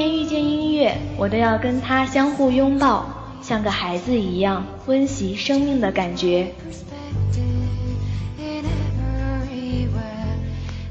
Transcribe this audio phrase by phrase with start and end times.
[0.00, 3.04] 天遇见音乐，我都要跟它相互拥抱，
[3.42, 6.54] 像个孩子一样温习生命的感觉。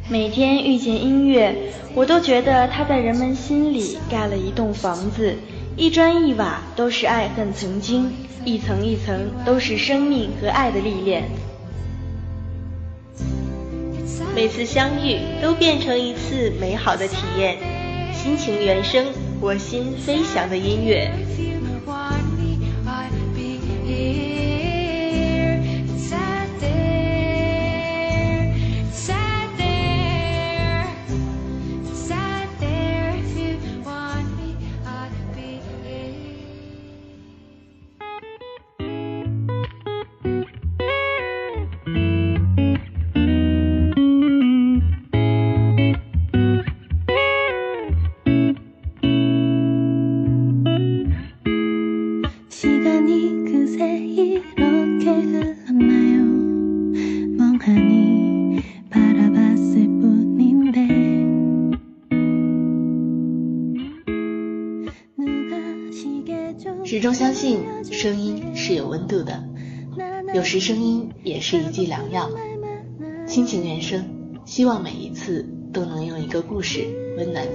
[0.08, 1.56] 每天遇见音乐，
[1.96, 5.36] 我都觉得它在人们心里盖了一栋房子，
[5.76, 8.12] 一砖一瓦都是爱恨曾经，
[8.46, 11.24] 一层一层都是生命和爱的历练。
[14.36, 17.58] 每次相遇都变成一次美好的体验，
[18.22, 19.06] 心情原声，
[19.40, 21.10] 我心飞翔的音乐。
[67.00, 67.64] 始终相信
[67.94, 69.42] 声音是有温度的，
[70.34, 72.30] 有时声音也是一剂良药。
[73.26, 74.04] 心情原声，
[74.44, 77.52] 希望每一次都能用一个故事温暖你。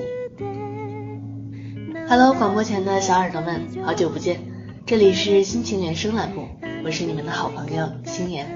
[2.09, 4.41] Hello，广播前的小耳朵们，好久不见，
[4.87, 6.49] 这里是心情原声栏目，
[6.83, 8.49] 我是你们的好朋友心妍。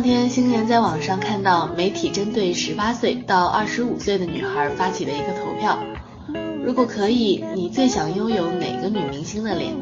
[0.00, 5.78] 当天，星妍在网上看到媒体针对十八岁到二十五岁的女孩发起的一个投票：
[6.64, 9.74] 如果可以，你最想拥有哪个女明星的脸？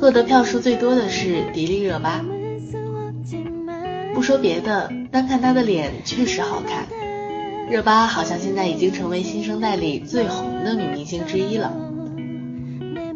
[0.00, 2.24] 获得票数最多的是迪丽热巴。
[4.14, 6.86] 不说别的，单看她的脸确实好看。
[7.68, 11.70] 热巴好像现在已经成为新生代里最红的女明星之一了。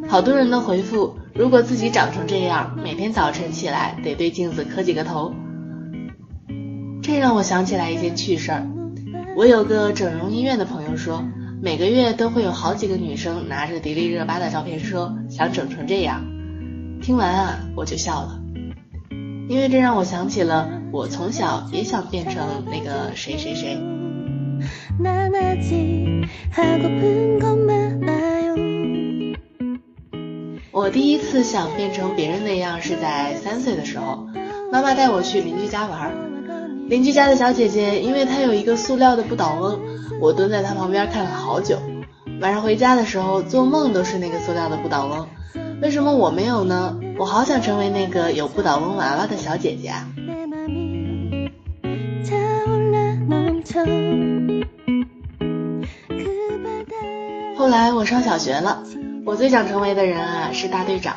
[0.06, 5.32] 好多人都回复：如果自己长成这样，每天早晨起来得对镜子磕几个头。
[7.06, 8.66] 这让我想起来一件趣事儿，
[9.36, 11.22] 我有个整容医院的朋友说，
[11.60, 16.24] 每个月都会有好几个女生拿着迪丽热巴的照片说想整成这样。
[17.02, 18.40] 听完啊，我就笑了，
[19.50, 23.78] 因为这让我想起了我从小也想变成那个谁谁谁。
[30.72, 34.26] 我第一次想变成别人那样是在三岁的时候，
[34.72, 36.23] 妈妈带我去邻居家玩。
[36.94, 39.80] 邻居家的小姐姐，因为她有一个塑料的不倒翁，
[40.20, 41.76] 我蹲在她旁边看了好久。
[42.40, 45.26] 晚上回家的时候，做梦都是那个塑料的不倒翁。
[45.82, 46.96] 为什么我没有呢？
[47.18, 50.06] 我好想成为那个有不倒翁娃娃的小姐姐啊！
[57.56, 58.84] 后来我上小学了，
[59.26, 61.16] 我最想成为的人啊是大队长。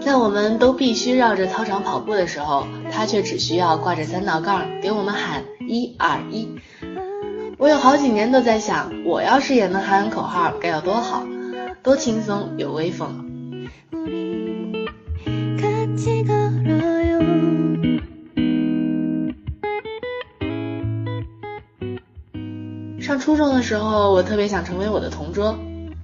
[0.00, 6.46] 在我们都必须绕着操场跑步的时候，他却只需要挂着三道杠给我们喊一二一。
[7.58, 11.24] 我有好几年都在想，我要是也能喊口号该有多好，
[11.82, 13.26] 多轻松有威风。
[23.00, 25.58] 上初中的时候，我特别想成为我的同桌，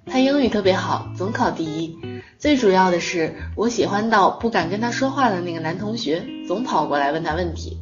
[0.07, 1.97] 他英语特别好，总考第一。
[2.39, 7.77] 最主要的是，我喜欢到不敢跟他说话的那个男同学，总跑过来问他问题。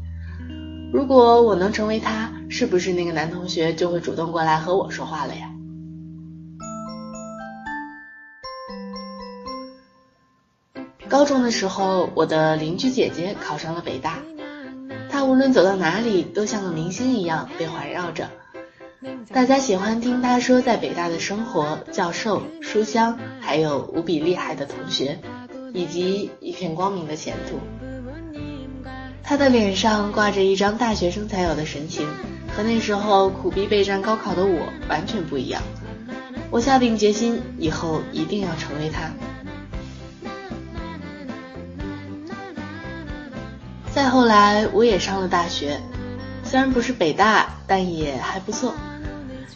[0.92, 5.52] 如果我能成为他，是不是那个男同学就会主动过来和我说话了呀？
[11.08, 14.18] 高中的时候，我的邻居姐姐考上了北大，
[15.08, 18.28] 她无论走到哪里，都像个明星一样被环绕着。
[19.32, 25.20] 大家喜欢听她说在北大的生活、教授、书香，还有无比厉害的同学，
[25.72, 27.60] 以及一片光明的前途。
[29.28, 32.06] 他的脸上挂着一张大学生才有的神情，
[32.56, 35.60] 和那时候苦逼备战高考的我完全不一样。
[36.48, 39.10] 我下定决心，以后一定要成为他。
[43.92, 45.80] 再后来，我也上了大学。
[46.44, 48.74] 虽然不是北大，但也还不错。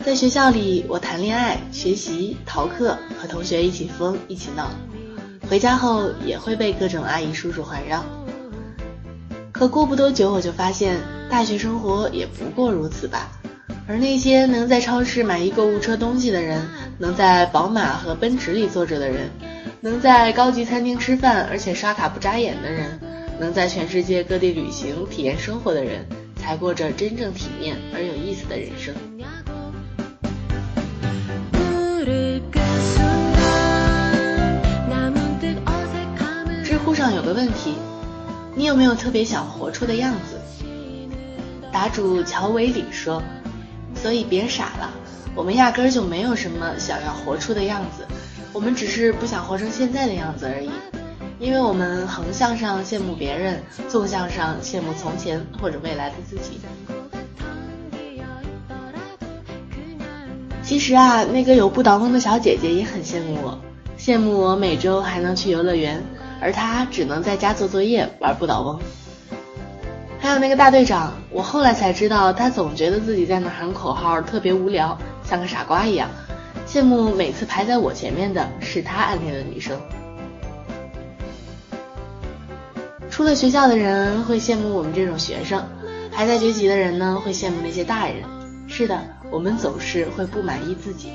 [0.04, 4.68] 在学校里，我谈恋爱、学习、逃课，和同学一起疯一起闹。
[5.48, 8.04] 回家后也会被各种阿姨叔叔环绕。
[9.60, 10.96] 可过不多久，我就发现
[11.28, 13.30] 大学生活也不过如此吧。
[13.86, 16.66] 而那些能在超市买一购物车东西的人，
[16.96, 19.28] 能在宝马和奔驰里坐着的人，
[19.82, 22.98] 能在高级餐厅吃饭而且刷卡不眨眼的人，
[23.38, 28.94] 能在全世界各地旅行体验生活的人，才过着真正体面而有意思的人生。
[36.64, 37.74] 知乎上有个问题：
[38.60, 40.38] 你有没有特别想活出的样子？
[41.72, 43.22] 答主乔维里说
[43.96, 44.90] ：“所以别傻了，
[45.34, 48.06] 我们压根儿就没有什么想要活出的样子，
[48.52, 50.68] 我们只是不想活成现在的样子而已。
[51.38, 56.60] 因为我们横向上羡慕别人，纵向上羡慕从前或者未来的自己。
[60.62, 63.58] 其实啊，那个有不倒翁的小姐姐也很羡慕我，
[63.98, 66.04] 羡慕我每周还能去游乐园，
[66.40, 68.80] 而他只能在家做作业玩不倒翁。”
[70.18, 76.10] 还有那个大队长，我后来才知道，他总觉得自己在那喊口号特别无聊，像个傻瓜一样，
[76.66, 79.80] 羡慕每次排在我前面的是他暗恋的女生。
[83.10, 85.66] 出了学校的人会羡慕我们这种学生，
[86.10, 88.16] 还在学习的人呢会羡慕那些大人。
[88.68, 89.00] 是的，
[89.30, 91.10] 我们总是会不满意自己。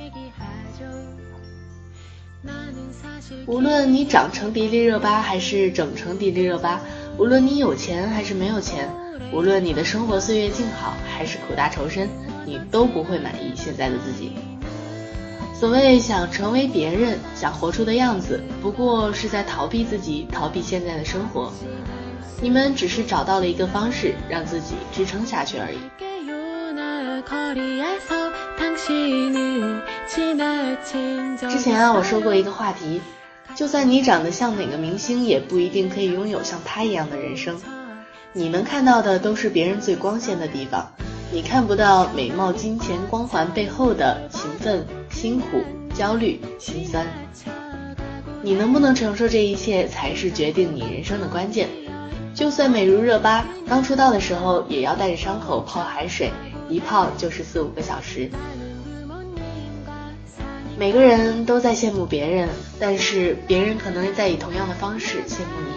[3.47, 6.81] 无论你长成迪丽热巴还是整成迪丽热巴。
[7.17, 8.89] 无论你有钱还是没有钱，
[9.31, 12.09] 无论你的生活岁月静好还是苦大仇深，
[12.45, 14.33] 你都不会满意现在的自己。
[15.53, 21.53] 所谓想成为别人想活出的样子，不过是在逃避自己，逃避现在的生活。
[22.41, 25.77] 你们只是找到了一个方式让自己支撑下去而已。
[31.47, 32.99] 之前啊，我说过一个话题。
[33.55, 37.57] 就算你长得像哪个明星，也不一定可以拥有像他一样的人生。
[38.33, 40.91] 你能看到的都是别人最光鲜的地方，
[41.31, 45.63] 你看不到美貌、金钱、光环背后的勤奋、辛苦、
[45.97, 47.07] 焦虑、心酸。
[48.41, 51.69] 你能不能承受这一切，才是决定你人生的关键。
[52.33, 56.29] 就算美如热巴，刚出道的时候也要带着伤口泡海水，
[56.67, 58.29] 一泡就是四五个小时。
[60.77, 62.49] 每个人都在羡慕别人，
[62.79, 65.73] 但是别人可能在以同样的方式羡慕你。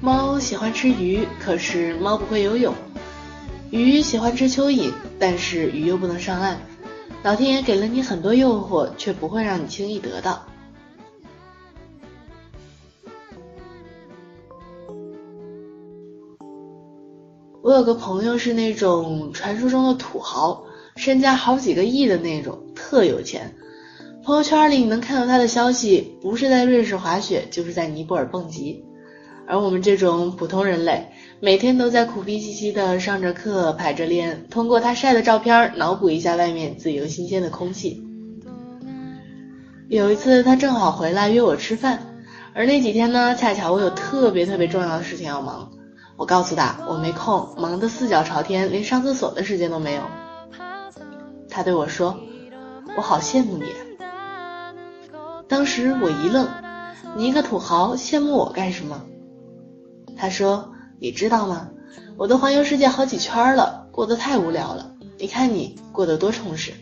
[0.00, 2.72] 猫喜欢吃鱼，可是猫不会游泳；
[3.70, 6.58] 鱼喜欢吃蚯蚓，但是鱼又不能上岸。
[7.22, 10.46] 老天爷给了你很多诱惑，却不会让你轻易得到。
[17.70, 20.64] 我有个朋友是那种传说中的土豪，
[20.96, 23.54] 身家好几个亿的那种，特有钱。
[24.24, 28.84] 朋友圈里你能看到他的消息，不是在瑞士滑雪，就是在尼泊尔蹦极。
[29.46, 31.06] 而我们这种普通人类，
[31.38, 38.02] 每天都在苦逼兮兮的上着课、排着练，通过他晒的照片脑补一下外面自由新鲜的空气。
[39.88, 42.00] 有一次他正好回来约我吃饭，
[42.52, 45.70] 而那几天呢，恰巧我有特别特别重要的事情要忙。
[46.20, 50.02] 我告诉他我没空，忙得四脚朝天，连上厕所的时间都没有。
[51.48, 52.14] 他对我说
[52.94, 53.64] ：“我好羡慕你。”
[55.48, 56.46] 当时我一愣
[57.16, 59.02] ：“你一个土豪，羡慕我干什么？”
[60.14, 61.70] 他说：“你知道吗？
[62.18, 64.92] 我都环游世界好几圈了，过得太无聊了。
[65.16, 66.74] 你看你过得多充实。”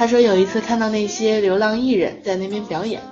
[0.00, 3.02] 他说有一次看到那些流浪艺人在那边表演，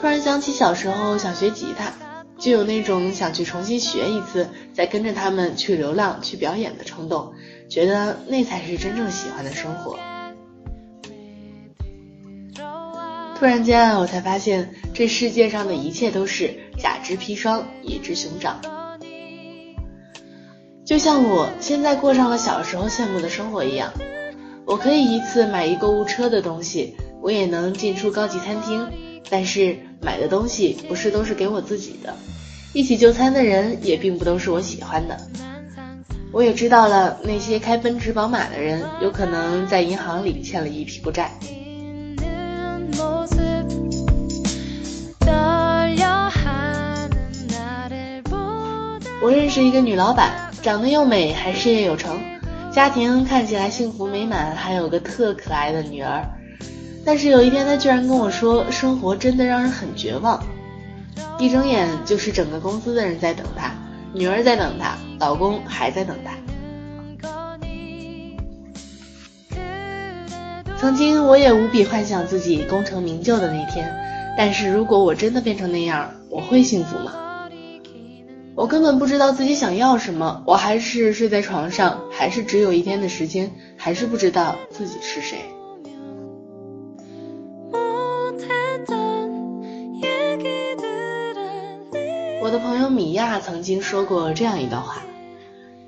[0.00, 1.92] 突然想起小时候想学吉他，
[2.38, 7.32] 就有那种想去重新学一次，再跟着他们去流浪去表演的冲动，
[7.68, 9.98] 觉得那才是真正喜欢的生活。
[13.36, 18.60] 突然间，我才发现这世界上的一切都是假之砒霜，乙之熊掌。
[20.84, 23.92] 就像我现在过上了小时候羡慕的生活一样。
[24.68, 28.86] 我可以一次买一购物车的东西，我也能进出高级餐厅，
[29.30, 32.14] 但是买的东西不是都是给我自己的，
[32.74, 35.18] 一起就餐的人也并不都是我喜欢的。
[36.30, 41.32] 我也知道了，那些开奔驰宝马的人，有可能在银行里欠了一屁股债。
[49.22, 52.20] 我认识一个女老板，长得又美，还事业有成。
[52.78, 56.24] 家庭看起来幸福美满，还有个特可爱的女儿。
[57.04, 60.40] 但是有一天，她居然跟我说，生活真的让人很绝望。
[61.40, 63.72] 一睁眼就是整个公司的人在等她，
[64.12, 66.32] 女儿在等她，老公还在等她。
[70.76, 73.92] 曾经我也无比幻想自己功成名就的那天，
[74.36, 77.12] 但是如果我真的变成那样，我会幸福吗？
[78.58, 85.38] 我根本不知道自己想要什么，我还是睡在床上，还是只有一天的时间，还是不知道自己是谁。
[92.42, 95.02] 我的朋友米娅曾经说过这样一段话：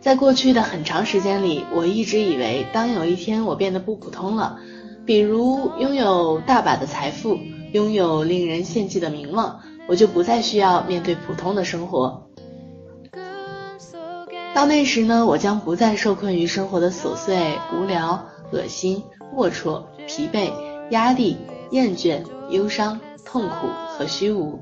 [0.01, 4.61] 在过去的很长时间里，我一直以为，当有一天我变得不普通了，
[5.05, 7.37] 比如拥有大把的财富，
[7.73, 9.59] 拥有令人羡慕的名望，
[9.89, 12.30] 我就不再需要面对普通的生活。
[14.53, 19.03] 到那时呢，我将不再受困于生活的琐碎、无聊、恶心、
[19.35, 20.51] 龌龊、疲惫、
[20.91, 21.37] 压力、
[21.71, 24.61] 厌倦、忧伤、痛苦和虚无。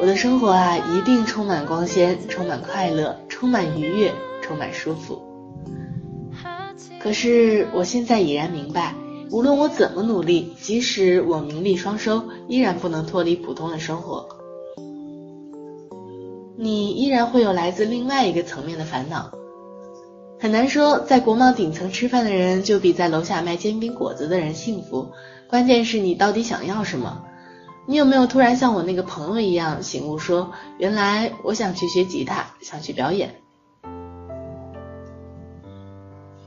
[0.00, 5.20] 我的生活啊，一定充满光鲜，充满快乐，充满愉悦，充满舒服。
[6.98, 8.94] 可是我现在已然明白，
[9.30, 14.26] 无论我怎么努力，即使我名利双收，依然不能脱离普通的生活。
[16.62, 19.30] 你依然会有来自另外一个层面的烦恼，
[20.38, 25.10] 很难说在国贸顶层吃饭的人就比在楼下卖煎饼果子的人幸福。
[25.48, 27.24] 关键是你到底想要什么？
[27.86, 33.36] 你有没有突然像我那个朋友一样醒悟，说原来我想去学吉他，想去表演。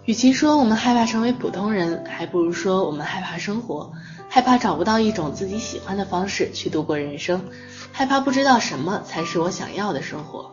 [0.05, 3.91] 与其说我们害怕成为普通人，还不如说我们害怕生活，
[4.33, 7.39] 害怕找不到一种自己喜欢的方式去度过人生。
[7.91, 10.49] 害怕不知道什么才是我想要的生活。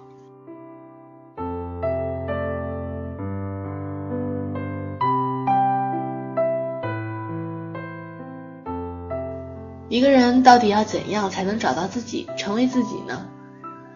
[9.88, 13.26] 一个人到底要怎样才能找到自己，成为自己呢？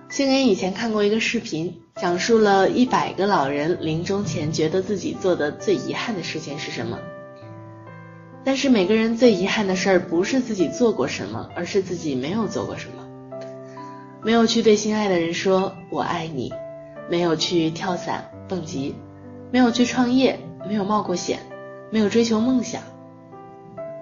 [0.08, 6.98] 星爷以前看过一个视频，讲述了一百个老人临终前觉得自己做的最遗憾的事情是什么。
[8.44, 13.04] 但是每个人最遗憾的事儿不是自己做过什么，而是自己没有做过什么。
[14.22, 16.52] 没有去对心爱的人说“我爱你”，
[17.10, 18.94] 没有去跳伞蹦极，
[19.50, 21.40] 没有去创业，没有冒过险，
[21.90, 22.82] 没有追求梦想。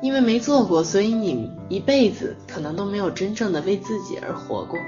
[0.01, 4.79] 因为没做过，所以你一辈子可能都没有真正的为自己而活过。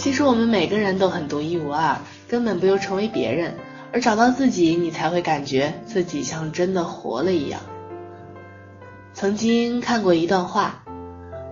[0.00, 3.54] 其实我们每个人都很独一无二，根本不用成为别人，
[3.92, 7.60] 而找到自己，你才会感觉自己像真的活了一样。
[9.12, 10.82] 曾经看过一段话，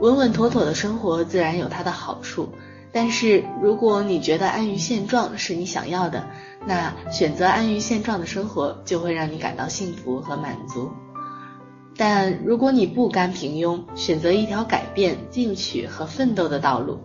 [0.01, 2.49] 稳稳妥妥的生活自然有它的好处，
[2.91, 6.27] 但是如果你觉得安于现状是你想要的，
[6.67, 10.91] 那选择安于现状的生活就会让你感到幸福和满足。
[11.99, 17.01] 但如果你不甘平庸，选择一条改变、进取和奋斗的道路，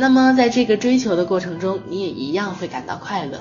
[0.00, 3.38] 那么在这个追求的过程中，你也一样会感到快乐。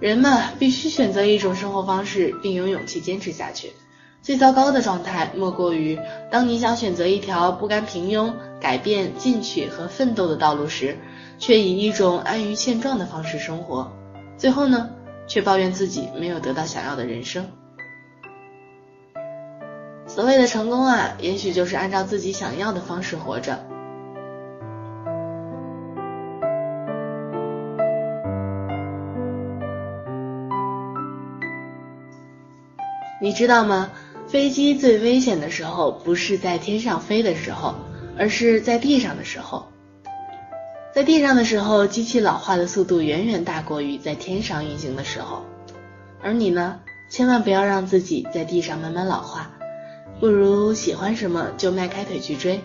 [0.00, 3.72] 人嘛，必须选择一种生活方式，并有勇气坚持下去。
[4.20, 5.98] 最糟糕的状态，莫过于
[6.30, 10.98] 当你想选择一条不甘平庸、改变、进取和奋斗的道路时，
[11.38, 13.90] 却以一种安于现状的方式生活，
[14.36, 14.90] 最后呢，
[15.26, 17.46] 却抱怨自己没有得到想要的人生。
[20.06, 23.64] 所谓的成功啊，也许就是按照自己想要的方式活着。
[33.20, 33.90] 你知道吗？
[34.28, 37.74] 飞机最危险的时候不是在天上飞的时候，
[38.18, 39.66] 而是在地上的时候。
[40.92, 45.44] 在地上的时候，机器老化的速度远远大过于在天上运行的时候。
[46.22, 46.80] 而你呢？
[47.08, 49.52] 千万不要让自己在地上慢慢老化，
[50.18, 52.60] 不如喜欢什么就迈开腿去追，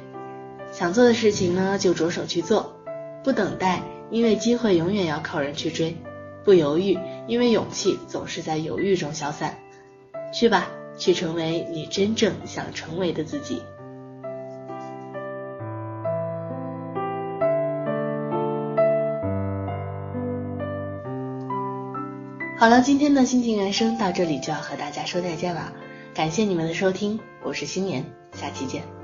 [0.72, 2.76] 想做的事情呢就着手去做，
[3.24, 5.96] 不等待，因为机会永远要靠人去追；
[6.44, 9.56] 不犹豫，因为勇气总是在犹豫中消散。
[10.32, 13.62] 去吧，去成为你真正想成为的自己。
[22.58, 25.74] 好了，今天的心情原声到这里就要和大家说再见了，
[26.14, 29.01] 感谢你们的收听，我是新年，下期见。